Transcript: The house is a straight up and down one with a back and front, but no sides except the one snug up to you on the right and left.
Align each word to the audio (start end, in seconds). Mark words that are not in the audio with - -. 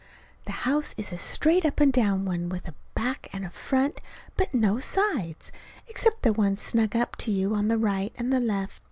The 0.45 0.51
house 0.65 0.95
is 0.97 1.13
a 1.13 1.17
straight 1.19 1.63
up 1.63 1.79
and 1.79 1.93
down 1.93 2.25
one 2.25 2.49
with 2.49 2.67
a 2.67 2.73
back 2.95 3.29
and 3.31 3.53
front, 3.53 4.01
but 4.35 4.51
no 4.51 4.79
sides 4.79 5.51
except 5.87 6.23
the 6.23 6.33
one 6.33 6.55
snug 6.55 6.95
up 6.95 7.17
to 7.17 7.31
you 7.31 7.53
on 7.53 7.67
the 7.67 7.77
right 7.77 8.11
and 8.17 8.31
left. 8.31 8.79